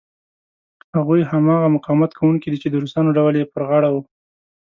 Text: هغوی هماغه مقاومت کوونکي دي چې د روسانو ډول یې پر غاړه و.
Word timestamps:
هغوی 0.95 1.21
هماغه 1.31 1.67
مقاومت 1.75 2.11
کوونکي 2.19 2.47
دي 2.49 2.57
چې 2.63 2.67
د 2.69 2.75
روسانو 2.83 3.15
ډول 3.17 3.33
یې 3.39 3.49
پر 3.53 3.61
غاړه 3.69 3.89
و. 3.91 3.95